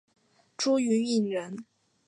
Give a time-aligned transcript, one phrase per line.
[0.57, 1.63] 朱云影人。